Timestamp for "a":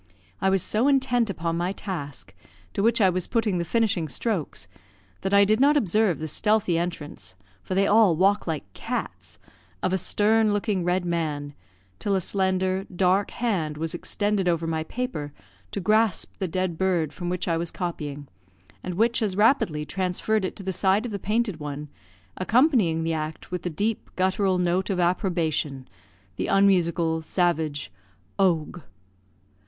9.93-9.99, 12.15-12.19